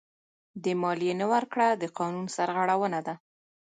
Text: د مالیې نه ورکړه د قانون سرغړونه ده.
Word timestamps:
د 0.63 0.65
مالیې 0.81 1.13
نه 1.21 1.25
ورکړه 1.33 1.67
د 1.81 1.83
قانون 1.97 2.25
سرغړونه 2.35 2.99
ده. 3.07 3.15